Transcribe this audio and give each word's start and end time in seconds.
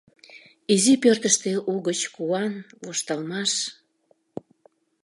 Изи 0.73 0.93
пӧртыштӧ 1.03 1.51
угыч 1.73 2.01
куан, 2.15 2.53
воштылмаш. 2.83 3.51